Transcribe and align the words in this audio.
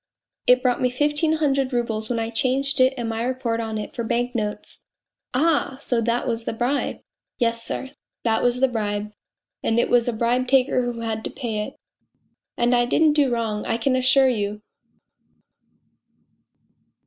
It 0.47 0.63
brought 0.63 0.81
me 0.81 0.89
fifteen 0.89 1.33
hundred 1.33 1.71
roubles 1.73 2.09
when 2.09 2.17
I 2.17 2.31
changed 2.31 2.79
it 2.81 2.95
and 2.97 3.07
my 3.07 3.21
report 3.23 3.59
on 3.59 3.77
it 3.77 3.95
for 3.95 4.03
bank 4.03 4.33
notes!"" 4.33 4.87
Ah, 5.35 5.77
so 5.79 6.01
that 6.01 6.27
was 6.27 6.45
the 6.45 6.53
bribe!"" 6.53 7.01
Yes, 7.37 7.61
sir, 7.61 7.91
that 8.23 8.41
was 8.41 8.61
the 8.61 8.67
bribe 8.67 9.11
and 9.61 9.79
it 9.79 9.91
was 9.91 10.07
a 10.07 10.13
bribe 10.13 10.47
taker 10.47 10.81
who 10.91 11.01
had 11.01 11.23
to 11.25 11.29
pay 11.29 11.59
it 11.67 11.75
and 12.57 12.73
I 12.75 12.85
didn't 12.85 13.13
do 13.13 13.31
wrong, 13.31 13.63
I 13.67 13.77
can 13.77 13.95
assure 13.95 14.27
you 14.27 14.63